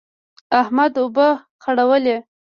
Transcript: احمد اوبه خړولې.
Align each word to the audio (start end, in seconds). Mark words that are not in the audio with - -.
احمد 0.61 0.93
اوبه 1.01 1.27
خړولې. 1.63 2.17